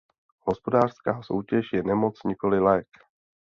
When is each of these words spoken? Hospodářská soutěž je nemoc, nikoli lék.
Hospodářská 0.43 1.21
soutěž 1.23 1.73
je 1.73 1.83
nemoc, 1.83 2.23
nikoli 2.23 2.59
lék. 2.59 2.87